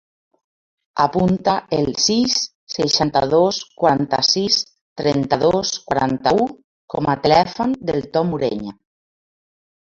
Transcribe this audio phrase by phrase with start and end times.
[1.03, 2.37] Apunta el sis,
[2.77, 4.59] seixanta-dos, quaranta-sis,
[5.03, 6.51] trenta-dos, quaranta-u
[6.97, 8.79] com a telèfon del Tom Ureña.